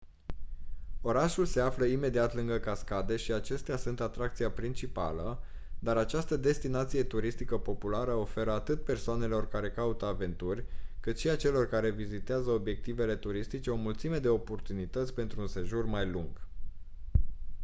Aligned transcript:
orașul 1.01 1.45
se 1.45 1.59
află 1.61 1.85
imediat 1.85 2.33
lângă 2.35 2.59
cascade 2.59 3.15
și 3.15 3.31
acestea 3.31 3.77
sunt 3.77 3.99
atracția 3.99 4.51
principală 4.51 5.43
dar 5.79 5.97
această 5.97 6.37
destinație 6.37 7.03
turistică 7.03 7.57
populară 7.57 8.13
oferă 8.13 8.51
atât 8.51 8.83
persoanelor 8.83 9.47
care 9.47 9.71
caută 9.71 10.05
aventuri 10.05 10.65
cât 10.99 11.17
și 11.17 11.37
celor 11.37 11.67
care 11.69 11.89
vizitează 11.91 12.49
obiectivele 12.49 13.15
turistice 13.15 13.71
o 13.71 13.75
mulțime 13.75 14.17
de 14.19 14.29
oportunități 14.29 15.13
pentru 15.13 15.41
un 15.41 15.47
sejur 15.47 15.85
mai 15.85 16.09
lung 16.09 16.41